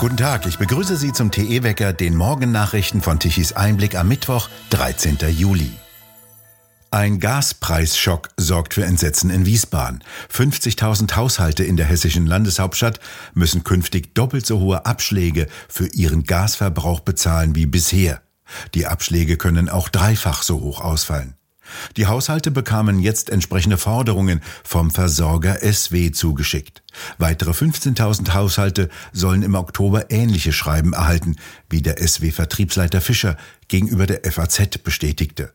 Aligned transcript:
Guten 0.00 0.16
Tag, 0.16 0.46
ich 0.46 0.56
begrüße 0.56 0.96
Sie 0.96 1.12
zum 1.12 1.30
TE-Wecker, 1.30 1.92
den 1.92 2.16
Morgennachrichten 2.16 3.02
von 3.02 3.18
Tichys 3.18 3.52
Einblick 3.52 3.94
am 3.96 4.08
Mittwoch, 4.08 4.48
13. 4.70 5.18
Juli. 5.28 5.70
Ein 6.90 7.20
Gaspreisschock 7.20 8.30
sorgt 8.38 8.72
für 8.72 8.86
Entsetzen 8.86 9.28
in 9.28 9.44
Wiesbaden. 9.44 10.02
50.000 10.32 11.16
Haushalte 11.16 11.64
in 11.64 11.76
der 11.76 11.84
hessischen 11.84 12.24
Landeshauptstadt 12.24 12.98
müssen 13.34 13.62
künftig 13.62 14.14
doppelt 14.14 14.46
so 14.46 14.60
hohe 14.60 14.86
Abschläge 14.86 15.48
für 15.68 15.88
ihren 15.88 16.24
Gasverbrauch 16.24 17.00
bezahlen 17.00 17.54
wie 17.54 17.66
bisher. 17.66 18.22
Die 18.72 18.86
Abschläge 18.86 19.36
können 19.36 19.68
auch 19.68 19.90
dreifach 19.90 20.42
so 20.42 20.62
hoch 20.62 20.80
ausfallen. 20.80 21.34
Die 21.96 22.06
Haushalte 22.06 22.50
bekamen 22.50 23.00
jetzt 23.00 23.30
entsprechende 23.30 23.78
Forderungen 23.78 24.40
vom 24.64 24.90
Versorger 24.90 25.58
SW 25.60 26.10
zugeschickt. 26.10 26.82
Weitere 27.18 27.50
15.000 27.50 28.34
Haushalte 28.34 28.88
sollen 29.12 29.42
im 29.42 29.54
Oktober 29.54 30.10
ähnliche 30.10 30.52
Schreiben 30.52 30.92
erhalten, 30.92 31.36
wie 31.68 31.82
der 31.82 31.96
SW-Vertriebsleiter 32.06 33.00
Fischer 33.00 33.36
gegenüber 33.68 34.06
der 34.06 34.30
FAZ 34.30 34.78
bestätigte. 34.78 35.52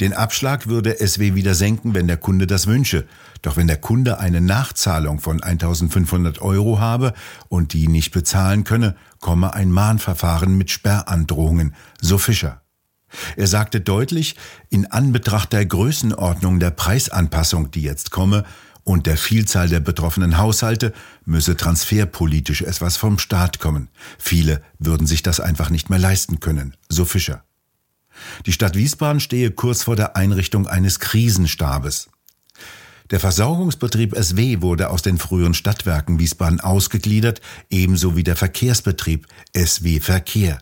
Den 0.00 0.12
Abschlag 0.12 0.66
würde 0.66 0.96
SW 1.06 1.34
wieder 1.34 1.54
senken, 1.54 1.94
wenn 1.94 2.06
der 2.06 2.16
Kunde 2.16 2.46
das 2.46 2.66
wünsche. 2.66 3.06
Doch 3.42 3.56
wenn 3.56 3.66
der 3.66 3.76
Kunde 3.76 4.18
eine 4.18 4.40
Nachzahlung 4.40 5.20
von 5.20 5.42
1500 5.42 6.40
Euro 6.40 6.80
habe 6.80 7.12
und 7.48 7.72
die 7.72 7.88
nicht 7.88 8.12
bezahlen 8.12 8.64
könne, 8.64 8.96
komme 9.20 9.54
ein 9.54 9.70
Mahnverfahren 9.70 10.56
mit 10.56 10.70
Sperrandrohungen, 10.70 11.74
so 12.00 12.18
Fischer. 12.18 12.62
Er 13.36 13.46
sagte 13.46 13.80
deutlich, 13.80 14.36
in 14.70 14.86
Anbetracht 14.86 15.52
der 15.52 15.64
Größenordnung 15.64 16.60
der 16.60 16.70
Preisanpassung, 16.70 17.70
die 17.70 17.82
jetzt 17.82 18.10
komme, 18.10 18.44
und 18.84 19.06
der 19.06 19.18
Vielzahl 19.18 19.68
der 19.68 19.80
betroffenen 19.80 20.38
Haushalte 20.38 20.94
müsse 21.26 21.56
transferpolitisch 21.56 22.62
etwas 22.62 22.96
vom 22.96 23.18
Staat 23.18 23.58
kommen. 23.60 23.88
Viele 24.18 24.62
würden 24.78 25.06
sich 25.06 25.22
das 25.22 25.40
einfach 25.40 25.68
nicht 25.68 25.90
mehr 25.90 25.98
leisten 25.98 26.40
können, 26.40 26.74
so 26.88 27.04
Fischer. 27.04 27.44
Die 28.46 28.52
Stadt 28.52 28.76
Wiesbaden 28.76 29.20
stehe 29.20 29.50
kurz 29.50 29.82
vor 29.82 29.94
der 29.94 30.16
Einrichtung 30.16 30.66
eines 30.66 31.00
Krisenstabes. 31.00 32.08
Der 33.10 33.20
Versorgungsbetrieb 33.20 34.14
SW 34.16 34.60
wurde 34.60 34.90
aus 34.90 35.02
den 35.02 35.18
früheren 35.18 35.54
Stadtwerken 35.54 36.18
Wiesbaden 36.18 36.60
ausgegliedert, 36.60 37.40
ebenso 37.70 38.16
wie 38.16 38.24
der 38.24 38.36
Verkehrsbetrieb 38.36 39.26
SW 39.54 40.00
Verkehr. 40.00 40.60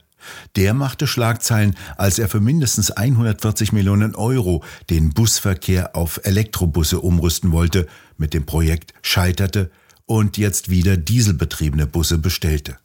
Der 0.57 0.75
machte 0.75 1.07
Schlagzeilen, 1.07 1.77
als 1.97 2.19
er 2.19 2.29
für 2.29 2.41
mindestens 2.41 2.91
140 2.91 3.73
Millionen 3.73 4.15
Euro 4.15 4.63
den 4.91 5.11
Busverkehr 5.11 5.97
auf 5.97 6.21
Elektrobusse 6.25 7.01
umrüsten 7.01 7.53
wollte, 7.53 7.87
mit 8.17 8.35
dem 8.35 8.47
Projekt 8.47 8.95
scheiterte 9.03 9.71
und 10.07 10.39
jetzt 10.39 10.71
wieder 10.71 10.97
dieselbetriebene 10.97 11.87
Busse 11.87 12.19
bestellte. 12.19 12.79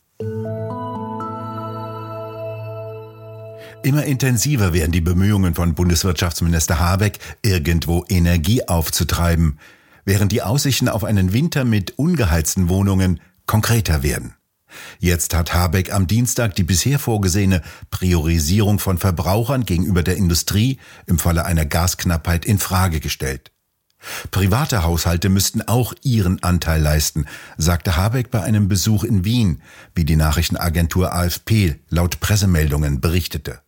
Immer 3.84 4.04
intensiver 4.04 4.74
werden 4.74 4.92
die 4.92 5.02
Bemühungen 5.02 5.56
von 5.56 5.74
Bundeswirtschaftsminister 5.74 6.80
Habeck, 6.80 7.18
irgendwo 7.42 8.06
Energie 8.10 8.68
aufzutreiben, 8.68 9.58
während 10.06 10.32
die 10.32 10.44
Aussichten 10.44 10.88
auf 10.88 11.04
einen 11.04 11.34
Winter 11.34 11.66
mit 11.66 11.98
ungeheizten 11.98 12.70
Wohnungen 12.70 13.20
konkreter 13.48 14.04
werden. 14.04 14.36
Jetzt 15.00 15.34
hat 15.34 15.54
Habeck 15.54 15.94
am 15.94 16.08
Dienstag 16.08 16.56
die 16.56 16.64
bisher 16.64 17.00
vorgesehene 17.00 17.62
Priorisierung 17.90 18.80
von 18.80 18.98
Verbrauchern 18.98 19.66
gegenüber 19.66 20.04
der 20.04 20.18
Industrie 20.18 20.80
im 21.06 21.20
Falle 21.20 21.46
einer 21.46 21.66
Gasknappheit 21.66 22.46
in 22.46 22.60
Frage 22.60 23.00
gestellt. 23.00 23.52
Private 24.32 24.84
Haushalte 24.84 25.30
müssten 25.30 25.62
auch 25.62 25.94
ihren 26.02 26.42
Anteil 26.44 26.82
leisten, 26.82 27.26
sagte 27.58 27.98
Habeck 27.98 28.32
bei 28.32 28.42
einem 28.42 28.68
Besuch 28.68 29.04
in 29.04 29.26
Wien, 29.26 29.62
wie 29.94 30.06
die 30.06 30.16
Nachrichtenagentur 30.16 31.14
AFP 31.14 31.76
laut 31.90 32.20
Pressemeldungen 32.20 33.00
berichtete. 33.00 33.62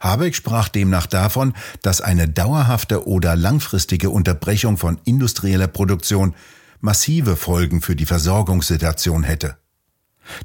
Habeck 0.00 0.36
sprach 0.36 0.68
demnach 0.68 1.06
davon, 1.06 1.54
dass 1.80 2.00
eine 2.00 2.28
dauerhafte 2.28 3.06
oder 3.06 3.34
langfristige 3.34 4.10
Unterbrechung 4.10 4.76
von 4.76 5.00
industrieller 5.04 5.68
Produktion 5.68 6.34
massive 6.80 7.36
Folgen 7.36 7.80
für 7.80 7.96
die 7.96 8.06
Versorgungssituation 8.06 9.22
hätte. 9.22 9.56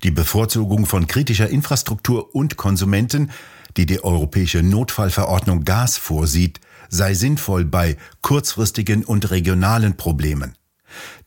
Die 0.03 0.11
Bevorzugung 0.11 0.85
von 0.85 1.07
kritischer 1.07 1.49
Infrastruktur 1.49 2.35
und 2.35 2.57
Konsumenten, 2.57 3.31
die 3.75 3.85
die 3.85 4.03
europäische 4.03 4.63
Notfallverordnung 4.63 5.63
Gas 5.63 5.97
vorsieht, 5.97 6.59
sei 6.89 7.13
sinnvoll 7.13 7.65
bei 7.65 7.97
kurzfristigen 8.21 9.03
und 9.03 9.29
regionalen 9.31 9.97
Problemen. 9.97 10.55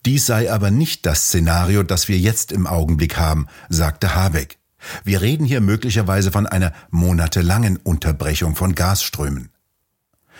Dies 0.06 0.26
sei 0.26 0.50
aber 0.50 0.70
nicht 0.70 1.04
das 1.06 1.24
Szenario, 1.24 1.82
das 1.82 2.08
wir 2.08 2.18
jetzt 2.18 2.52
im 2.52 2.66
Augenblick 2.66 3.18
haben, 3.18 3.46
sagte 3.68 4.14
Habeck. 4.14 4.58
Wir 5.04 5.20
reden 5.20 5.44
hier 5.44 5.60
möglicherweise 5.60 6.32
von 6.32 6.46
einer 6.46 6.72
monatelangen 6.90 7.76
Unterbrechung 7.76 8.56
von 8.56 8.74
Gasströmen. 8.74 9.50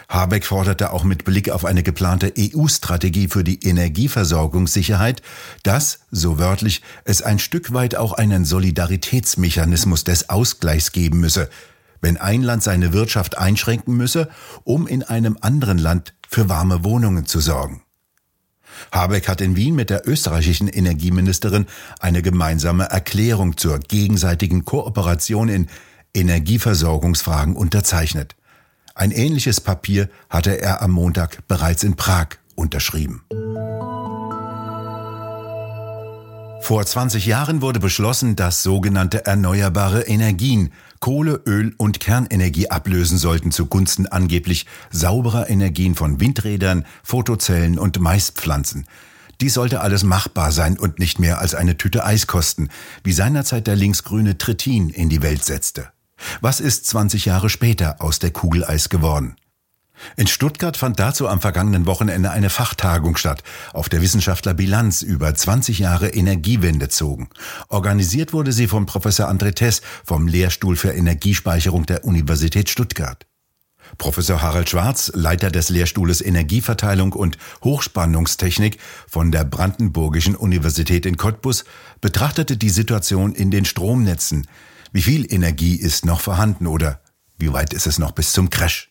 Habeck 0.08 0.44
forderte 0.44 0.92
auch 0.92 1.04
mit 1.04 1.24
Blick 1.24 1.50
auf 1.50 1.64
eine 1.64 1.82
geplante 1.82 2.32
EU-Strategie 2.38 3.28
für 3.28 3.44
die 3.44 3.60
Energieversorgungssicherheit, 3.66 5.22
dass, 5.62 6.00
so 6.10 6.38
wörtlich, 6.38 6.82
es 7.04 7.22
ein 7.22 7.38
Stück 7.38 7.72
weit 7.72 7.94
auch 7.96 8.12
einen 8.12 8.44
Solidaritätsmechanismus 8.44 10.04
des 10.04 10.30
Ausgleichs 10.30 10.92
geben 10.92 11.20
müsse, 11.20 11.48
wenn 12.00 12.16
ein 12.16 12.42
Land 12.42 12.62
seine 12.62 12.92
Wirtschaft 12.92 13.38
einschränken 13.38 13.96
müsse, 13.96 14.28
um 14.64 14.86
in 14.86 15.02
einem 15.02 15.36
anderen 15.40 15.78
Land 15.78 16.14
für 16.28 16.48
warme 16.48 16.84
Wohnungen 16.84 17.26
zu 17.26 17.40
sorgen. 17.40 17.82
Habeck 18.92 19.28
hat 19.28 19.40
in 19.40 19.56
Wien 19.56 19.74
mit 19.74 19.90
der 19.90 20.08
österreichischen 20.08 20.68
Energieministerin 20.68 21.66
eine 21.98 22.22
gemeinsame 22.22 22.84
Erklärung 22.84 23.56
zur 23.56 23.78
gegenseitigen 23.78 24.64
Kooperation 24.64 25.48
in 25.48 25.68
Energieversorgungsfragen 26.14 27.56
unterzeichnet. 27.56 28.36
Ein 29.00 29.12
ähnliches 29.12 29.62
Papier 29.62 30.10
hatte 30.28 30.60
er 30.60 30.82
am 30.82 30.90
Montag 30.90 31.48
bereits 31.48 31.84
in 31.84 31.96
Prag 31.96 32.36
unterschrieben. 32.54 33.22
Vor 36.60 36.84
20 36.84 37.24
Jahren 37.24 37.62
wurde 37.62 37.80
beschlossen, 37.80 38.36
dass 38.36 38.62
sogenannte 38.62 39.24
erneuerbare 39.24 40.02
Energien 40.02 40.74
Kohle, 41.00 41.40
Öl 41.46 41.74
und 41.78 42.00
Kernenergie 42.00 42.68
ablösen 42.68 43.16
sollten 43.16 43.52
zugunsten 43.52 44.06
angeblich 44.06 44.66
sauberer 44.90 45.48
Energien 45.48 45.94
von 45.94 46.20
Windrädern, 46.20 46.84
Photozellen 47.02 47.78
und 47.78 48.00
Maispflanzen. 48.00 48.84
Dies 49.40 49.54
sollte 49.54 49.80
alles 49.80 50.04
machbar 50.04 50.52
sein 50.52 50.78
und 50.78 50.98
nicht 50.98 51.18
mehr 51.18 51.38
als 51.38 51.54
eine 51.54 51.78
Tüte 51.78 52.04
Eis 52.04 52.26
kosten, 52.26 52.68
wie 53.02 53.12
seinerzeit 53.12 53.66
der 53.66 53.76
linksgrüne 53.76 54.36
Trittin 54.36 54.90
in 54.90 55.08
die 55.08 55.22
Welt 55.22 55.42
setzte. 55.42 55.88
Was 56.40 56.60
ist 56.60 56.86
20 56.86 57.24
Jahre 57.24 57.48
später 57.48 57.96
aus 58.00 58.18
der 58.18 58.30
Kugeleis 58.30 58.88
geworden? 58.88 59.36
In 60.16 60.26
Stuttgart 60.26 60.76
fand 60.76 60.98
dazu 60.98 61.28
am 61.28 61.40
vergangenen 61.40 61.86
Wochenende 61.86 62.30
eine 62.30 62.50
Fachtagung 62.50 63.16
statt, 63.16 63.42
auf 63.72 63.88
der 63.88 64.00
Wissenschaftler 64.00 64.54
Bilanz 64.54 65.02
über 65.02 65.34
20 65.34 65.78
Jahre 65.78 66.08
Energiewende 66.08 66.88
zogen. 66.88 67.28
Organisiert 67.68 68.32
wurde 68.32 68.52
sie 68.52 68.66
vom 68.66 68.86
Professor 68.86 69.28
André 69.28 69.54
Tess 69.54 69.82
vom 70.04 70.26
Lehrstuhl 70.26 70.76
für 70.76 70.92
Energiespeicherung 70.92 71.86
der 71.86 72.04
Universität 72.04 72.70
Stuttgart. 72.70 73.26
Professor 73.98 74.40
Harald 74.40 74.70
Schwarz, 74.70 75.10
Leiter 75.14 75.50
des 75.50 75.68
Lehrstuhles 75.68 76.20
Energieverteilung 76.20 77.12
und 77.12 77.38
Hochspannungstechnik 77.64 78.78
von 79.08 79.32
der 79.32 79.44
Brandenburgischen 79.44 80.36
Universität 80.36 81.06
in 81.06 81.16
Cottbus, 81.16 81.64
betrachtete 82.00 82.56
die 82.56 82.70
Situation 82.70 83.34
in 83.34 83.50
den 83.50 83.64
Stromnetzen, 83.64 84.46
wie 84.92 85.02
viel 85.02 85.32
Energie 85.32 85.76
ist 85.76 86.04
noch 86.04 86.20
vorhanden 86.20 86.66
oder 86.66 87.00
wie 87.38 87.52
weit 87.52 87.72
ist 87.72 87.86
es 87.86 87.98
noch 87.98 88.12
bis 88.12 88.32
zum 88.32 88.50
Crash? 88.50 88.90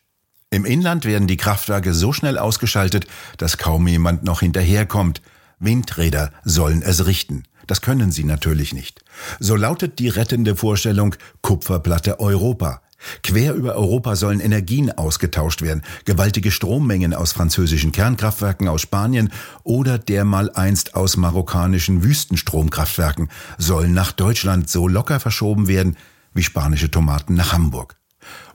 Im 0.49 0.65
Inland 0.65 1.05
werden 1.05 1.27
die 1.27 1.37
Kraftwerke 1.37 1.93
so 1.93 2.13
schnell 2.13 2.37
ausgeschaltet, 2.37 3.05
dass 3.37 3.57
kaum 3.57 3.87
jemand 3.87 4.23
noch 4.23 4.39
hinterherkommt. 4.39 5.21
Windräder 5.59 6.31
sollen 6.43 6.81
es 6.81 7.05
richten. 7.05 7.43
Das 7.67 7.81
können 7.81 8.11
sie 8.11 8.23
natürlich 8.23 8.73
nicht. 8.73 9.03
So 9.39 9.55
lautet 9.55 9.99
die 9.99 10.09
rettende 10.09 10.55
Vorstellung 10.55 11.15
Kupferplatte 11.41 12.19
Europa. 12.19 12.81
Quer 13.23 13.53
über 13.53 13.75
Europa 13.75 14.15
sollen 14.15 14.39
Energien 14.39 14.91
ausgetauscht 14.91 15.61
werden, 15.61 15.83
gewaltige 16.05 16.51
Strommengen 16.51 17.13
aus 17.13 17.31
französischen 17.31 17.91
Kernkraftwerken 17.91 18.67
aus 18.67 18.81
Spanien 18.81 19.31
oder 19.63 19.97
dermal 19.97 20.51
einst 20.51 20.95
aus 20.95 21.17
marokkanischen 21.17 22.03
Wüstenstromkraftwerken 22.03 23.29
sollen 23.57 23.93
nach 23.93 24.11
Deutschland 24.11 24.69
so 24.69 24.87
locker 24.87 25.19
verschoben 25.19 25.67
werden 25.67 25.95
wie 26.33 26.43
spanische 26.43 26.91
Tomaten 26.91 27.33
nach 27.33 27.53
Hamburg. 27.53 27.95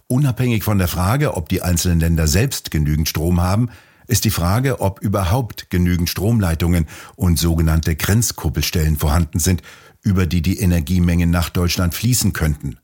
Unabhängig 0.06 0.64
von 0.64 0.78
der 0.78 0.88
Frage, 0.88 1.34
ob 1.34 1.48
die 1.48 1.62
einzelnen 1.62 2.00
Länder 2.00 2.26
selbst 2.26 2.70
genügend 2.70 3.08
Strom 3.08 3.40
haben, 3.40 3.70
ist 4.06 4.24
die 4.24 4.30
Frage, 4.30 4.80
ob 4.80 5.00
überhaupt 5.00 5.70
genügend 5.70 6.10
Stromleitungen 6.10 6.86
und 7.16 7.38
sogenannte 7.38 7.96
Grenzkuppelstellen 7.96 8.96
vorhanden 8.96 9.38
sind, 9.38 9.62
über 10.02 10.26
die 10.26 10.42
die 10.42 10.58
Energiemengen 10.58 11.30
nach 11.30 11.48
Deutschland 11.48 11.94
fließen 11.94 12.34
könnten. 12.34 12.78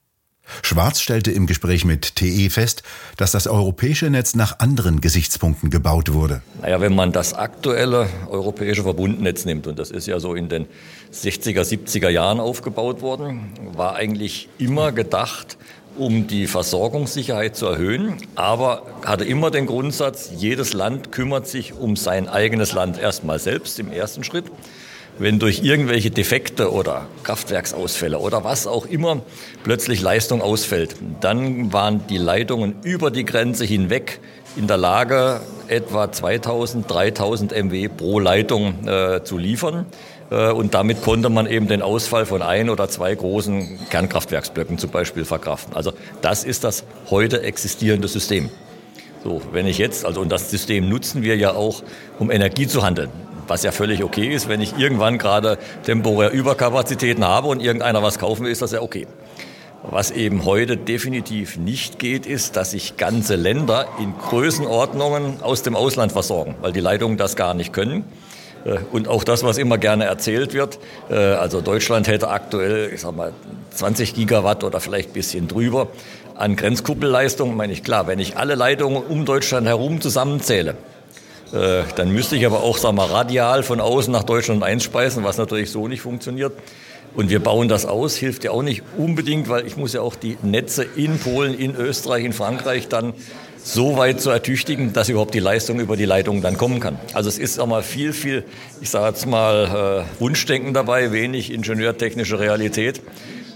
Schwarz 0.62 1.00
stellte 1.00 1.30
im 1.30 1.46
Gespräch 1.46 1.84
mit 1.84 2.16
TE 2.16 2.50
fest, 2.50 2.82
dass 3.16 3.32
das 3.32 3.46
europäische 3.46 4.10
Netz 4.10 4.34
nach 4.34 4.58
anderen 4.58 5.00
Gesichtspunkten 5.00 5.70
gebaut 5.70 6.12
wurde. 6.12 6.42
Naja, 6.60 6.80
wenn 6.80 6.94
man 6.94 7.12
das 7.12 7.34
aktuelle 7.34 8.08
europäische 8.28 8.82
Verbundnetz 8.82 9.44
nimmt, 9.44 9.66
und 9.66 9.78
das 9.78 9.90
ist 9.90 10.06
ja 10.06 10.20
so 10.20 10.34
in 10.34 10.48
den 10.48 10.66
60er, 11.12 11.62
70er 11.62 12.08
Jahren 12.08 12.40
aufgebaut 12.40 13.02
worden, 13.02 13.52
war 13.74 13.96
eigentlich 13.96 14.48
immer 14.58 14.92
gedacht, 14.92 15.56
um 15.96 16.26
die 16.26 16.46
Versorgungssicherheit 16.46 17.56
zu 17.56 17.66
erhöhen, 17.66 18.14
aber 18.34 18.86
hatte 19.04 19.24
immer 19.24 19.50
den 19.50 19.66
Grundsatz, 19.66 20.30
jedes 20.36 20.72
Land 20.72 21.12
kümmert 21.12 21.46
sich 21.46 21.74
um 21.74 21.96
sein 21.96 22.28
eigenes 22.28 22.72
Land 22.72 22.98
erstmal 22.98 23.38
selbst 23.38 23.78
im 23.78 23.90
ersten 23.90 24.24
Schritt 24.24 24.46
wenn 25.20 25.38
durch 25.38 25.62
irgendwelche 25.62 26.10
Defekte 26.10 26.72
oder 26.72 27.06
Kraftwerksausfälle 27.24 28.18
oder 28.18 28.42
was 28.42 28.66
auch 28.66 28.86
immer 28.86 29.20
plötzlich 29.62 30.00
Leistung 30.00 30.40
ausfällt, 30.40 30.96
dann 31.20 31.74
waren 31.74 32.06
die 32.08 32.16
Leitungen 32.16 32.76
über 32.82 33.10
die 33.10 33.26
Grenze 33.26 33.66
hinweg 33.66 34.18
in 34.56 34.66
der 34.66 34.78
Lage, 34.78 35.42
etwa 35.68 36.10
2000, 36.10 36.90
3000 36.90 37.52
MW 37.52 37.88
pro 37.88 38.18
Leitung 38.18 38.88
äh, 38.88 39.22
zu 39.22 39.36
liefern. 39.36 39.84
Äh, 40.30 40.52
und 40.52 40.72
damit 40.72 41.02
konnte 41.02 41.28
man 41.28 41.46
eben 41.46 41.68
den 41.68 41.82
Ausfall 41.82 42.24
von 42.24 42.40
ein 42.40 42.70
oder 42.70 42.88
zwei 42.88 43.14
großen 43.14 43.78
Kernkraftwerksblöcken 43.90 44.78
zum 44.78 44.88
Beispiel 44.90 45.26
verkraften. 45.26 45.76
Also 45.76 45.92
das 46.22 46.44
ist 46.44 46.64
das 46.64 46.84
heute 47.10 47.42
existierende 47.42 48.08
System. 48.08 48.48
So, 49.22 49.42
wenn 49.52 49.66
ich 49.66 49.76
jetzt, 49.76 50.06
also 50.06 50.22
und 50.22 50.32
das 50.32 50.50
System 50.50 50.88
nutzen 50.88 51.22
wir 51.22 51.36
ja 51.36 51.52
auch, 51.52 51.82
um 52.18 52.30
Energie 52.30 52.66
zu 52.66 52.82
handeln 52.82 53.10
was 53.46 53.62
ja 53.62 53.72
völlig 53.72 54.02
okay 54.02 54.34
ist. 54.34 54.48
Wenn 54.48 54.60
ich 54.60 54.76
irgendwann 54.78 55.18
gerade 55.18 55.58
temporär 55.84 56.30
Überkapazitäten 56.30 57.24
habe 57.24 57.48
und 57.48 57.60
irgendeiner 57.60 58.02
was 58.02 58.18
kaufen 58.18 58.44
will, 58.44 58.52
ist 58.52 58.62
das 58.62 58.72
ja 58.72 58.82
okay. 58.82 59.06
Was 59.82 60.10
eben 60.10 60.44
heute 60.44 60.76
definitiv 60.76 61.56
nicht 61.56 61.98
geht, 61.98 62.26
ist, 62.26 62.56
dass 62.56 62.72
sich 62.72 62.98
ganze 62.98 63.36
Länder 63.36 63.86
in 63.98 64.12
Größenordnungen 64.18 65.42
aus 65.42 65.62
dem 65.62 65.74
Ausland 65.74 66.12
versorgen, 66.12 66.54
weil 66.60 66.72
die 66.72 66.80
Leitungen 66.80 67.16
das 67.16 67.34
gar 67.34 67.54
nicht 67.54 67.72
können. 67.72 68.04
Äh, 68.64 68.78
und 68.92 69.08
auch 69.08 69.24
das, 69.24 69.42
was 69.42 69.56
immer 69.56 69.78
gerne 69.78 70.04
erzählt 70.04 70.52
wird, 70.52 70.78
äh, 71.08 71.14
also 71.14 71.62
Deutschland 71.62 72.08
hätte 72.08 72.28
aktuell, 72.28 72.90
ich 72.92 73.00
sag 73.00 73.16
mal, 73.16 73.32
20 73.70 74.14
Gigawatt 74.14 74.64
oder 74.64 74.80
vielleicht 74.80 75.10
ein 75.10 75.14
bisschen 75.14 75.48
drüber 75.48 75.88
an 76.34 76.56
Grenzkuppelleistung, 76.56 77.56
meine 77.56 77.72
ich 77.72 77.82
klar, 77.82 78.06
wenn 78.06 78.18
ich 78.18 78.36
alle 78.36 78.54
Leitungen 78.54 79.02
um 79.02 79.24
Deutschland 79.24 79.66
herum 79.66 80.00
zusammenzähle, 80.00 80.74
äh, 81.52 81.82
dann 81.96 82.12
müsste 82.12 82.36
ich 82.36 82.46
aber 82.46 82.62
auch, 82.62 82.78
sagen 82.78 82.96
wir, 82.96 83.10
radial 83.10 83.62
von 83.62 83.80
außen 83.80 84.12
nach 84.12 84.24
Deutschland 84.24 84.62
einspeisen, 84.62 85.24
was 85.24 85.38
natürlich 85.38 85.70
so 85.70 85.88
nicht 85.88 86.00
funktioniert. 86.02 86.52
Und 87.14 87.28
wir 87.28 87.40
bauen 87.40 87.68
das 87.68 87.86
aus, 87.86 88.14
hilft 88.14 88.44
ja 88.44 88.52
auch 88.52 88.62
nicht 88.62 88.82
unbedingt, 88.96 89.48
weil 89.48 89.66
ich 89.66 89.76
muss 89.76 89.92
ja 89.92 90.00
auch 90.00 90.14
die 90.14 90.38
Netze 90.42 90.84
in 90.84 91.18
Polen, 91.18 91.54
in 91.58 91.74
Österreich, 91.74 92.24
in 92.24 92.32
Frankreich 92.32 92.86
dann 92.86 93.14
so 93.62 93.96
weit 93.96 94.20
zu 94.20 94.30
ertüchtigen, 94.30 94.92
dass 94.92 95.08
überhaupt 95.08 95.34
die 95.34 95.40
Leistung 95.40 95.80
über 95.80 95.96
die 95.96 96.04
Leitung 96.04 96.40
dann 96.40 96.56
kommen 96.56 96.80
kann. 96.80 96.98
Also 97.12 97.28
es 97.28 97.38
ist 97.38 97.58
auch 97.58 97.66
mal 97.66 97.82
viel, 97.82 98.12
viel, 98.12 98.44
ich 98.80 98.90
sage 98.90 99.08
jetzt 99.08 99.26
mal, 99.26 100.06
äh, 100.06 100.20
Wunschdenken 100.20 100.72
dabei, 100.72 101.12
wenig 101.12 101.52
ingenieurtechnische 101.52 102.38
Realität. 102.38 103.02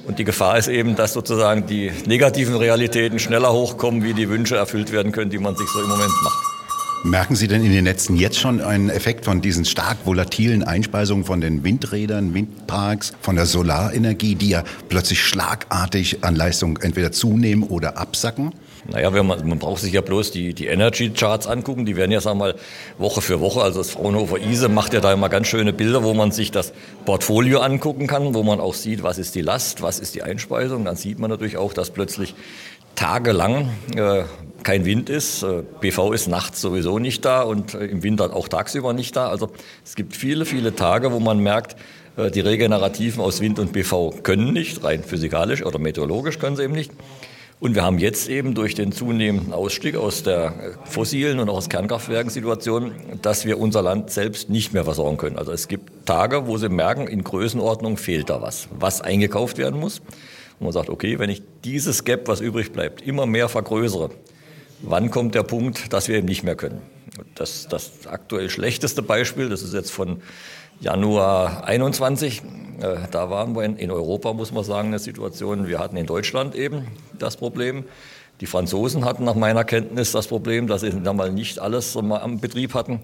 Und 0.07 0.19
die 0.19 0.25
Gefahr 0.25 0.59
ist 0.59 0.69
eben, 0.69 0.97
dass 0.97 1.15
sozusagen 1.15 1.67
die 1.67 1.91
negativen 2.07 2.57
Realitäten 2.57 3.19
schneller 3.19 3.53
hochkommen, 3.53 4.03
wie 4.03 4.13
die 4.13 4.29
Wünsche 4.29 4.57
erfüllt 4.57 4.93
werden 4.93 5.13
können, 5.13 5.31
die 5.31 5.39
man 5.39 5.57
sich 5.57 5.69
so 5.69 5.81
im 5.81 5.89
Moment 5.89 6.13
macht. 6.23 6.54
Merken 7.07 7.37
Sie 7.37 7.49
denn 7.49 7.63
in 7.63 7.71
den 7.71 7.85
Netzen 7.85 8.17
jetzt 8.17 8.41
schon 8.41 8.63
einen 8.63 8.89
Effekt 8.89 9.27
von 9.27 9.43
diesen 9.43 9.67
stark 9.67 9.99
volatilen 10.07 10.63
Einspeisungen 10.63 11.27
von 11.27 11.43
den 11.43 11.63
Windrädern, 11.63 12.33
Windparks, 12.33 13.13
von 13.21 13.37
der 13.37 13.45
Solarenergie, 13.45 14.37
die 14.37 14.49
ja 14.49 14.65
plötzlich 14.89 15.23
schlagartig 15.23 16.25
an 16.25 16.35
Leistung 16.35 16.79
entweder 16.79 17.13
zunehmen 17.13 17.63
oder 17.65 17.99
absacken? 17.99 18.55
Naja, 18.87 19.13
wenn 19.13 19.27
man, 19.27 19.47
man 19.47 19.59
braucht 19.59 19.83
sich 19.83 19.93
ja 19.93 20.01
bloß 20.01 20.31
die, 20.31 20.55
die 20.55 20.67
Energy 20.67 21.11
Charts 21.11 21.47
angucken. 21.47 21.85
Die 21.85 21.97
werden 21.97 22.11
ja, 22.11 22.23
sagen 22.23 22.39
wir 22.39 22.45
mal, 22.47 22.55
Woche 22.97 23.21
für 23.21 23.39
Woche. 23.39 23.61
Also 23.63 23.81
das 23.81 23.91
Fraunhofer 23.91 24.39
ISE 24.39 24.71
macht 24.71 24.95
ja 24.95 25.01
da 25.01 25.13
immer 25.13 25.29
ganz 25.29 25.47
schöne 25.47 25.75
Bilder, 25.75 26.05
wo 26.05 26.15
man 26.15 26.33
sich 26.33 26.53
das 26.53 26.73
Portfolio 27.05 27.61
angucken 27.61 28.07
kann, 28.07 28.35
wo 28.35 28.43
man 28.43 28.61
auch 28.61 28.75
sieht, 28.75 29.03
was 29.03 29.19
ist 29.19 29.35
die 29.35 29.43
Last, 29.43 29.83
was 29.83 29.99
ist 29.99 30.15
die 30.15 30.23
Einspeisung. 30.23 30.87
Dann 30.87 30.97
sieht 30.97 31.19
man 31.19 31.31
natürlich 31.31 31.59
auch, 31.59 31.75
dass 31.75 31.91
plötzlich 31.91 32.35
tagelang 32.95 33.71
äh, 33.97 34.25
kein 34.63 34.85
Wind 34.85 35.11
ist. 35.11 35.47
PV 35.81 36.13
äh, 36.13 36.15
ist 36.15 36.27
nachts 36.27 36.61
sowieso 36.61 36.99
nicht 36.99 37.25
da 37.25 37.43
und 37.43 37.75
äh, 37.75 37.87
im 37.87 38.03
Winter 38.03 38.35
auch 38.35 38.49
tagsüber 38.49 38.93
nicht 38.93 39.15
da. 39.15 39.29
Also 39.29 39.51
es 39.85 39.95
gibt 39.95 40.17
viele, 40.17 40.45
viele 40.45 40.75
Tage, 40.75 41.13
wo 41.13 41.21
man 41.21 41.39
merkt, 41.39 41.77
äh, 42.17 42.31
die 42.31 42.41
Regenerativen 42.41 43.23
aus 43.23 43.41
Wind 43.41 43.59
und 43.59 43.73
PV 43.73 44.15
können 44.23 44.53
nicht, 44.53 44.83
rein 44.83 45.05
physikalisch 45.05 45.65
oder 45.65 45.79
meteorologisch 45.79 46.39
können 46.39 46.57
sie 46.57 46.65
eben 46.65 46.75
nicht. 46.75 46.93
Und 47.61 47.75
wir 47.77 47.85
haben 47.85 47.99
jetzt 47.99 48.29
eben 48.29 48.55
durch 48.55 48.75
den 48.75 48.91
zunehmenden 48.93 49.53
Ausstieg 49.55 49.97
aus 49.97 50.23
der 50.23 50.53
fossilen 50.85 51.39
und 51.39 51.49
auch 51.49 51.57
aus 51.57 51.69
Kernkraftwerken 51.69 52.29
Situation, 52.29 52.93
dass 53.23 53.47
wir 53.47 53.59
unser 53.59 53.81
Land 53.81 54.11
selbst 54.11 54.51
nicht 54.51 54.75
mehr 54.75 54.85
versorgen 54.85 55.17
können. 55.17 55.39
Also 55.39 55.53
es 55.53 55.69
gibt 55.69 56.05
Tage, 56.05 56.47
wo 56.47 56.59
Sie 56.59 56.69
merken, 56.69 57.07
in 57.07 57.23
Größenordnung 57.23 57.97
fehlt 57.97 58.29
da 58.29 58.43
was, 58.43 58.69
was 58.79 59.01
eingekauft 59.01 59.57
werden 59.57 59.79
muss. 59.79 60.03
Und 60.59 60.65
man 60.65 60.73
sagt, 60.73 60.89
okay, 60.89 61.19
wenn 61.19 61.31
ich 61.31 61.43
dieses 61.65 62.05
Gap, 62.05 62.29
was 62.29 62.41
übrig 62.41 62.73
bleibt, 62.73 63.03
immer 63.03 63.27
mehr 63.27 63.49
vergrößere, 63.49 64.11
wann 64.83 65.11
kommt 65.11 65.35
der 65.35 65.43
Punkt, 65.43 65.93
dass 65.93 66.09
wir 66.09 66.17
eben 66.17 66.27
nicht 66.27 66.43
mehr 66.43 66.57
können. 66.57 66.83
Das, 67.35 67.69
das 67.69 68.07
aktuell 68.07 68.51
schlechteste 68.51 69.03
Beispiel, 69.03 69.49
das 69.49 69.63
ist 69.63 69.75
jetzt 69.75 69.91
von 69.91 70.23
Januar 70.81 71.65
21. 71.65 72.43
Äh, 72.81 72.97
da 73.11 73.31
waren 73.31 73.55
wir 73.55 73.63
in, 73.63 73.77
in 73.77 73.91
Europa, 73.91 74.33
muss 74.33 74.53
man 74.53 74.65
sagen, 74.65 74.89
eine 74.89 74.99
Situation. 74.99 75.69
Wir 75.69 75.79
hatten 75.79 75.97
in 75.97 76.07
Deutschland 76.07 76.55
eben 76.55 76.89
das 77.19 77.37
Problem. 77.37 77.85
Die 78.41 78.47
Franzosen 78.47 79.05
hatten 79.05 79.25
nach 79.25 79.37
meiner 79.37 79.65
Kenntnis 79.65 80.11
das 80.11 80.27
Problem, 80.27 80.67
dass 80.67 80.81
sie 80.81 80.91
mal 80.91 81.31
nicht 81.31 81.61
alles 81.61 81.97
am 81.97 82.41
Betrieb 82.41 82.75
hatten. 82.75 83.01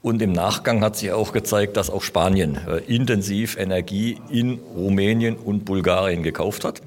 Und 0.00 0.22
im 0.22 0.32
Nachgang 0.32 0.82
hat 0.82 0.96
sich 0.96 1.10
auch 1.10 1.32
gezeigt, 1.32 1.76
dass 1.76 1.90
auch 1.90 2.02
Spanien 2.02 2.58
äh, 2.68 2.78
intensiv 2.86 3.56
Energie 3.56 4.20
in 4.30 4.60
Rumänien 4.74 5.36
und 5.36 5.64
Bulgarien 5.64 6.22
gekauft 6.22 6.64
hat. 6.64 6.82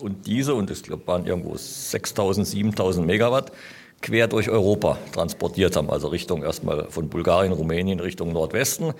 Und 0.00 0.26
diese, 0.26 0.54
und 0.54 0.70
ich 0.70 0.82
waren 1.06 1.26
irgendwo 1.26 1.56
6000, 1.56 2.46
7000 2.46 3.06
Megawatt, 3.06 3.52
quer 4.02 4.26
durch 4.26 4.50
Europa 4.50 4.98
transportiert 5.12 5.76
haben, 5.76 5.90
also 5.90 6.08
Richtung 6.08 6.42
erstmal 6.42 6.86
von 6.90 7.08
Bulgarien, 7.08 7.52
Rumänien 7.52 8.00
Richtung 8.00 8.32
Nordwesten, 8.32 8.92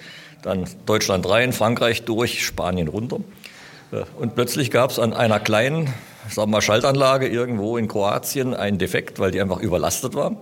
dann 0.43 0.65
Deutschland 0.87 1.29
rein, 1.29 1.53
Frankreich 1.53 2.05
durch, 2.05 2.45
Spanien 2.45 2.89
runter. 2.89 3.19
Äh, 3.91 4.05
und 4.19 4.37
plötzlich 4.37 4.71
gab 4.71 4.91
es 4.91 5.01
an 5.01 5.13
einer 5.13 5.41
kleinen, 5.41 5.87
sagen 6.31 6.51
wir 6.51 6.57
mal, 6.59 6.63
Schaltanlage 6.63 7.27
irgendwo 7.27 7.77
in 7.77 7.89
Kroatien 7.89 8.55
einen 8.55 8.79
Defekt, 8.79 9.19
weil 9.19 9.33
die 9.33 9.41
einfach 9.41 9.61
überlastet 9.61 10.15
war 10.15 10.37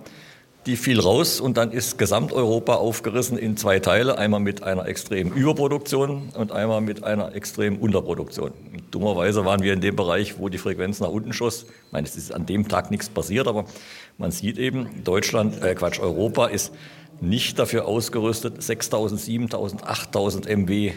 die 0.65 0.75
fiel 0.77 0.99
raus 0.99 1.39
und 1.39 1.57
dann 1.57 1.71
ist 1.71 1.99
Gesamteuropa 1.99 2.75
aufgerissen 2.75 3.37
in 3.37 3.55
zwei 3.55 3.79
Teile, 3.79 4.17
einmal 4.17 4.39
mit 4.39 4.63
einer 4.63 4.87
extremen 4.87 5.31
Überproduktion 5.31 6.29
und 6.33 6.51
einmal 6.51 6.81
mit 6.81 7.03
einer 7.03 7.35
extremen 7.35 7.77
Unterproduktion. 7.77 8.51
dummerweise 8.89 9.45
waren 9.45 9.61
wir 9.61 9.73
in 9.73 9.81
dem 9.81 9.95
Bereich, 9.95 10.39
wo 10.39 10.49
die 10.49 10.57
Frequenz 10.57 10.99
nach 10.99 11.09
unten 11.09 11.33
schoss. 11.33 11.63
Ich 11.63 11.91
meine, 11.91 12.07
es 12.07 12.15
ist 12.15 12.33
an 12.33 12.47
dem 12.47 12.67
Tag 12.67 12.89
nichts 12.89 13.09
passiert, 13.09 13.47
aber 13.47 13.65
man 14.17 14.31
sieht 14.31 14.57
eben, 14.57 15.03
Deutschland, 15.03 15.61
äh 15.61 15.75
Quatsch, 15.75 15.99
Europa 15.99 16.47
ist 16.47 16.73
nicht 17.21 17.59
dafür 17.59 17.85
ausgerüstet, 17.85 18.61
6000, 18.61 19.21
7000, 19.21 19.83
8000 19.83 20.49
MW 20.49 20.93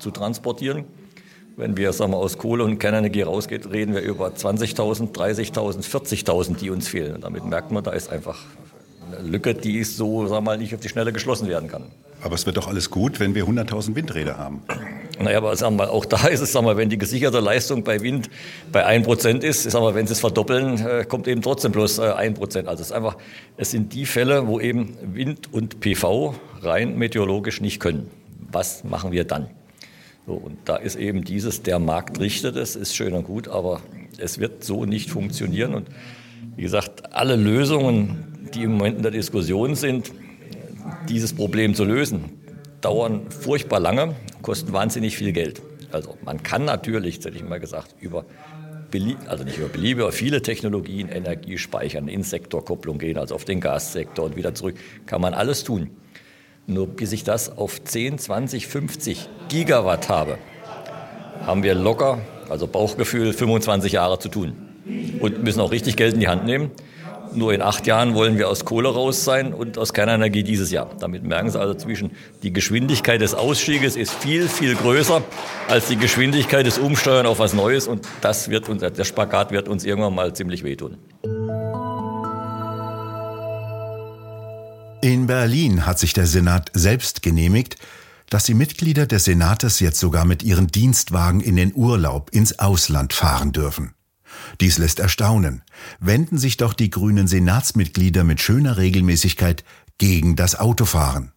zu 0.00 0.10
transportieren. 0.10 0.84
Wenn 1.56 1.76
wir 1.76 1.92
sagen 1.92 2.12
wir, 2.12 2.16
aus 2.16 2.38
Kohle 2.38 2.64
und 2.64 2.78
Kernenergie 2.78 3.22
rausgeht, 3.22 3.70
reden 3.70 3.94
wir 3.94 4.00
über 4.00 4.28
20.000, 4.28 5.12
30.000, 5.12 5.84
40.000, 5.84 6.56
die 6.56 6.70
uns 6.70 6.88
fehlen. 6.88 7.14
Und 7.14 7.24
damit 7.24 7.44
merkt 7.44 7.70
man, 7.70 7.84
da 7.84 7.92
ist 7.92 8.10
einfach 8.10 8.38
Lücke, 9.22 9.54
die 9.54 9.78
ist 9.78 9.96
so, 9.96 10.30
wir 10.30 10.40
mal, 10.40 10.58
nicht 10.58 10.74
auf 10.74 10.80
die 10.80 10.88
Schnelle 10.88 11.12
geschlossen 11.12 11.48
werden 11.48 11.68
kann. 11.68 11.84
Aber 12.22 12.36
es 12.36 12.46
wird 12.46 12.56
doch 12.56 12.68
alles 12.68 12.90
gut, 12.90 13.18
wenn 13.18 13.34
wir 13.34 13.44
100.000 13.44 13.96
Windräder 13.96 14.38
haben. 14.38 14.62
Naja, 15.18 15.38
aber 15.38 15.56
sagen 15.56 15.76
wir, 15.76 15.90
auch 15.90 16.04
da 16.04 16.28
ist 16.28 16.40
es, 16.40 16.52
sagen 16.52 16.66
wir, 16.66 16.76
wenn 16.76 16.88
die 16.88 16.98
gesicherte 16.98 17.40
Leistung 17.40 17.82
bei 17.82 18.00
Wind 18.00 18.30
bei 18.70 18.86
1% 18.86 19.40
ist, 19.40 19.64
sagen 19.64 19.84
wir, 19.84 19.94
wenn 19.94 20.06
sie 20.06 20.12
es 20.12 20.20
verdoppeln, 20.20 20.78
äh, 20.86 21.04
kommt 21.04 21.26
eben 21.26 21.42
trotzdem 21.42 21.72
bloß 21.72 22.00
1%. 22.00 22.64
Äh, 22.64 22.68
also 22.68 22.80
es 22.80 22.88
ist 22.88 22.92
einfach, 22.92 23.16
es 23.56 23.72
sind 23.72 23.92
die 23.92 24.06
Fälle, 24.06 24.46
wo 24.46 24.60
eben 24.60 24.96
Wind 25.02 25.52
und 25.52 25.80
PV 25.80 26.34
rein 26.62 26.96
meteorologisch 26.96 27.60
nicht 27.60 27.80
können. 27.80 28.08
Was 28.52 28.84
machen 28.84 29.10
wir 29.10 29.24
dann? 29.24 29.48
So, 30.26 30.34
und 30.34 30.58
da 30.66 30.76
ist 30.76 30.94
eben 30.94 31.24
dieses, 31.24 31.62
der 31.62 31.80
Markt 31.80 32.20
richtet 32.20 32.54
es, 32.54 32.76
ist 32.76 32.94
schön 32.94 33.14
und 33.14 33.24
gut, 33.24 33.48
aber 33.48 33.80
es 34.18 34.38
wird 34.38 34.62
so 34.62 34.84
nicht 34.84 35.10
funktionieren. 35.10 35.74
Und 35.74 35.88
wie 36.54 36.62
gesagt, 36.62 37.12
alle 37.12 37.34
Lösungen, 37.34 38.31
die 38.54 38.62
im 38.62 38.72
Moment 38.72 38.96
in 38.96 39.02
der 39.02 39.12
Diskussion 39.12 39.74
sind, 39.74 40.12
dieses 41.08 41.32
Problem 41.32 41.74
zu 41.74 41.84
lösen, 41.84 42.24
dauern 42.80 43.30
furchtbar 43.30 43.80
lange, 43.80 44.14
kosten 44.42 44.72
wahnsinnig 44.72 45.16
viel 45.16 45.32
Geld. 45.32 45.62
Also 45.90 46.16
man 46.24 46.42
kann 46.42 46.64
natürlich, 46.64 47.18
das 47.18 47.26
hätte 47.26 47.36
ich 47.36 47.44
mal 47.44 47.60
gesagt, 47.60 47.94
über 48.00 48.24
also 49.26 49.44
nicht 49.44 49.56
über 49.56 49.68
Beliebe, 49.68 50.02
aber 50.02 50.12
viele 50.12 50.42
Technologien, 50.42 51.08
Energie 51.08 51.56
speichern, 51.56 52.08
in 52.08 52.22
Sektorkopplung 52.22 52.98
gehen, 52.98 53.16
also 53.16 53.34
auf 53.34 53.46
den 53.46 53.58
Gassektor 53.58 54.26
und 54.26 54.36
wieder 54.36 54.54
zurück, 54.54 54.74
kann 55.06 55.22
man 55.22 55.32
alles 55.32 55.64
tun. 55.64 55.88
Nur 56.66 56.88
bis 56.88 57.12
ich 57.12 57.24
das 57.24 57.56
auf 57.56 57.82
10, 57.82 58.18
20, 58.18 58.66
50 58.66 59.28
Gigawatt 59.48 60.10
habe, 60.10 60.36
haben 61.46 61.62
wir 61.62 61.74
locker, 61.74 62.20
also 62.50 62.66
Bauchgefühl, 62.66 63.32
25 63.32 63.92
Jahre 63.92 64.18
zu 64.18 64.28
tun. 64.28 64.52
und 65.20 65.42
müssen 65.42 65.60
auch 65.60 65.70
richtig 65.70 65.96
Geld 65.96 66.14
in 66.14 66.20
die 66.20 66.28
Hand 66.28 66.44
nehmen. 66.44 66.70
Nur 67.34 67.54
in 67.54 67.62
acht 67.62 67.86
Jahren 67.86 68.14
wollen 68.14 68.38
wir 68.38 68.48
aus 68.48 68.64
Kohle 68.64 68.88
raus 68.88 69.24
sein 69.24 69.54
und 69.54 69.78
aus 69.78 69.92
Kernenergie 69.92 70.42
dieses 70.42 70.70
Jahr. 70.70 70.90
Damit 71.00 71.24
merken 71.24 71.50
Sie 71.50 71.58
also 71.58 71.74
zwischen, 71.74 72.10
die 72.42 72.52
Geschwindigkeit 72.52 73.20
des 73.20 73.34
Ausstieges 73.34 73.96
ist 73.96 74.12
viel, 74.12 74.48
viel 74.48 74.74
größer 74.74 75.22
als 75.68 75.88
die 75.88 75.96
Geschwindigkeit 75.96 76.66
des 76.66 76.78
Umsteuern 76.78 77.26
auf 77.26 77.38
was 77.38 77.54
Neues. 77.54 77.88
Und 77.88 78.06
das 78.20 78.48
wird 78.50 78.68
uns, 78.68 78.82
der 78.82 79.04
Spagat 79.04 79.50
wird 79.50 79.68
uns 79.68 79.84
irgendwann 79.84 80.14
mal 80.14 80.34
ziemlich 80.34 80.62
wehtun. 80.62 80.98
In 85.00 85.26
Berlin 85.26 85.84
hat 85.86 85.98
sich 85.98 86.12
der 86.12 86.26
Senat 86.26 86.70
selbst 86.74 87.22
genehmigt, 87.22 87.76
dass 88.30 88.44
die 88.44 88.54
Mitglieder 88.54 89.06
des 89.06 89.24
Senates 89.24 89.80
jetzt 89.80 89.98
sogar 89.98 90.24
mit 90.24 90.42
ihren 90.42 90.68
Dienstwagen 90.68 91.40
in 91.40 91.56
den 91.56 91.74
Urlaub 91.74 92.30
ins 92.32 92.58
Ausland 92.58 93.12
fahren 93.12 93.52
dürfen. 93.52 93.94
Dies 94.60 94.78
lässt 94.78 94.98
erstaunen. 94.98 95.62
Wenden 96.00 96.38
sich 96.38 96.56
doch 96.56 96.74
die 96.74 96.90
grünen 96.90 97.26
Senatsmitglieder 97.26 98.24
mit 98.24 98.40
schöner 98.40 98.76
Regelmäßigkeit 98.76 99.64
gegen 99.98 100.36
das 100.36 100.58
Autofahren. 100.58 101.32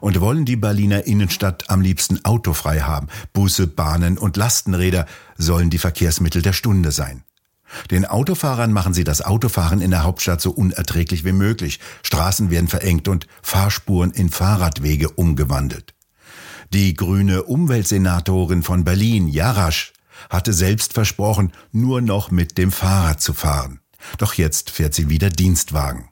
Und 0.00 0.20
wollen 0.20 0.44
die 0.44 0.56
Berliner 0.56 1.06
Innenstadt 1.06 1.70
am 1.70 1.80
liebsten 1.80 2.24
autofrei 2.24 2.80
haben. 2.80 3.06
Busse, 3.32 3.68
Bahnen 3.68 4.18
und 4.18 4.36
Lastenräder 4.36 5.06
sollen 5.36 5.70
die 5.70 5.78
Verkehrsmittel 5.78 6.42
der 6.42 6.52
Stunde 6.52 6.90
sein. 6.90 7.22
Den 7.90 8.04
Autofahrern 8.06 8.72
machen 8.72 8.94
sie 8.94 9.04
das 9.04 9.22
Autofahren 9.22 9.80
in 9.80 9.90
der 9.90 10.02
Hauptstadt 10.02 10.40
so 10.40 10.50
unerträglich 10.50 11.24
wie 11.24 11.32
möglich. 11.32 11.80
Straßen 12.02 12.50
werden 12.50 12.68
verengt 12.68 13.08
und 13.08 13.26
Fahrspuren 13.42 14.10
in 14.10 14.30
Fahrradwege 14.30 15.10
umgewandelt. 15.10 15.94
Die 16.72 16.94
grüne 16.94 17.44
Umweltsenatorin 17.44 18.62
von 18.62 18.84
Berlin, 18.84 19.28
Jarasch, 19.28 19.92
hatte 20.30 20.52
selbst 20.52 20.92
versprochen, 20.92 21.52
nur 21.72 22.00
noch 22.00 22.30
mit 22.30 22.58
dem 22.58 22.72
Fahrrad 22.72 23.20
zu 23.20 23.32
fahren. 23.32 23.80
Doch 24.18 24.34
jetzt 24.34 24.70
fährt 24.70 24.94
sie 24.94 25.08
wieder 25.08 25.30
Dienstwagen. 25.30 26.08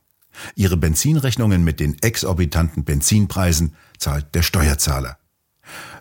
Ihre 0.55 0.77
Benzinrechnungen 0.77 1.65
mit 1.65 1.81
den 1.81 2.01
exorbitanten 2.03 2.85
Benzinpreisen 2.85 3.75
zahlt 3.99 4.35
der 4.35 4.43
Steuerzahler. 4.43 5.19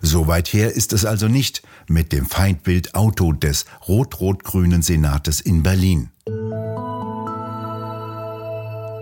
So 0.01 0.27
weit 0.27 0.53
her 0.53 0.73
ist 0.73 0.93
es 0.93 1.05
also 1.05 1.27
nicht 1.27 1.63
mit 1.87 2.11
dem 2.11 2.25
Feindbild 2.25 2.93
Auto 2.95 3.31
des 3.33 3.65
rot-rot-grünen 3.87 4.81
Senates 4.81 5.41
in 5.41 5.63
Berlin. 5.63 6.11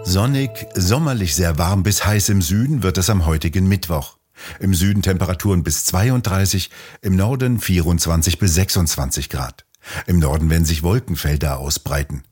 Sonnig, 0.06 0.52
sommerlich 0.76 1.36
sehr 1.36 1.58
warm 1.58 1.84
bis 1.84 2.06
heiß 2.06 2.30
im 2.30 2.42
Süden 2.42 2.84
wird 2.84 2.98
es 2.98 3.10
am 3.10 3.26
heutigen 3.26 3.68
Mittwoch. 3.68 4.18
Im 4.60 4.74
Süden 4.74 5.02
Temperaturen 5.02 5.64
bis 5.64 5.86
32, 5.86 6.70
im 7.02 7.16
Norden 7.16 7.60
24 7.60 8.40
bis 8.40 8.54
26 8.56 9.30
Grad. 9.30 9.66
Im 10.08 10.20
Norden 10.20 10.50
werden 10.50 10.66
sich 10.66 10.84
Wolkenfelder 10.84 11.60
ausbreiten. 11.60 12.24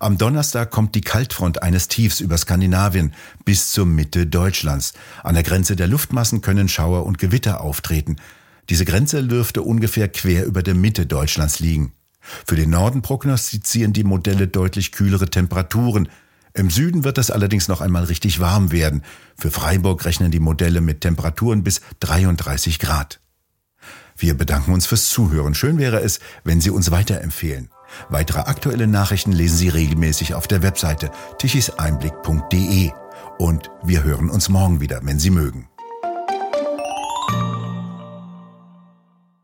Am 0.00 0.18
Donnerstag 0.18 0.70
kommt 0.70 0.94
die 0.94 1.00
Kaltfront 1.00 1.62
eines 1.62 1.88
Tiefs 1.88 2.20
über 2.20 2.38
Skandinavien 2.38 3.12
bis 3.44 3.70
zur 3.70 3.86
Mitte 3.86 4.26
Deutschlands. 4.26 4.94
An 5.22 5.34
der 5.34 5.44
Grenze 5.44 5.76
der 5.76 5.86
Luftmassen 5.86 6.40
können 6.40 6.68
Schauer 6.68 7.04
und 7.04 7.18
Gewitter 7.18 7.60
auftreten. 7.60 8.16
Diese 8.68 8.84
Grenze 8.84 9.22
dürfte 9.22 9.62
ungefähr 9.62 10.08
quer 10.08 10.46
über 10.46 10.62
der 10.62 10.74
Mitte 10.74 11.06
Deutschlands 11.06 11.60
liegen. 11.60 11.92
Für 12.46 12.56
den 12.56 12.70
Norden 12.70 13.02
prognostizieren 13.02 13.92
die 13.92 14.02
Modelle 14.02 14.48
deutlich 14.48 14.90
kühlere 14.90 15.30
Temperaturen. 15.30 16.08
Im 16.56 16.70
Süden 16.70 17.04
wird 17.04 17.18
es 17.18 17.30
allerdings 17.30 17.68
noch 17.68 17.82
einmal 17.82 18.04
richtig 18.04 18.40
warm 18.40 18.72
werden. 18.72 19.02
Für 19.36 19.50
Freiburg 19.50 20.06
rechnen 20.06 20.30
die 20.30 20.40
Modelle 20.40 20.80
mit 20.80 21.02
Temperaturen 21.02 21.62
bis 21.62 21.82
33 22.00 22.78
Grad. 22.78 23.20
Wir 24.16 24.32
bedanken 24.32 24.72
uns 24.72 24.86
fürs 24.86 25.10
Zuhören. 25.10 25.54
Schön 25.54 25.76
wäre 25.76 26.00
es, 26.00 26.18
wenn 26.44 26.62
Sie 26.62 26.70
uns 26.70 26.90
weiterempfehlen. 26.90 27.68
Weitere 28.08 28.40
aktuelle 28.40 28.86
Nachrichten 28.86 29.32
lesen 29.32 29.58
Sie 29.58 29.68
regelmäßig 29.68 30.32
auf 30.32 30.48
der 30.48 30.62
Webseite 30.62 31.10
tichiseinblick.de. 31.38 32.90
Und 33.38 33.70
wir 33.84 34.02
hören 34.02 34.30
uns 34.30 34.48
morgen 34.48 34.80
wieder, 34.80 35.00
wenn 35.02 35.18
Sie 35.18 35.30
mögen. 35.30 35.68